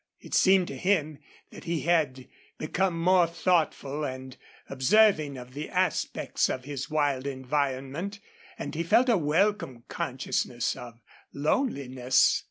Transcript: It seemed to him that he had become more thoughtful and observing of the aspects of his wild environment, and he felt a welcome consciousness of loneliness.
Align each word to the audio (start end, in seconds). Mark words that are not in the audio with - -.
It 0.19 0.33
seemed 0.33 0.67
to 0.69 0.77
him 0.77 1.19
that 1.51 1.65
he 1.65 1.81
had 1.81 2.27
become 2.57 2.99
more 2.99 3.27
thoughtful 3.27 4.03
and 4.03 4.35
observing 4.67 5.37
of 5.37 5.53
the 5.53 5.69
aspects 5.69 6.49
of 6.49 6.63
his 6.65 6.89
wild 6.89 7.27
environment, 7.27 8.19
and 8.57 8.73
he 8.73 8.81
felt 8.81 9.09
a 9.09 9.17
welcome 9.19 9.83
consciousness 9.89 10.75
of 10.75 10.99
loneliness. 11.33 12.39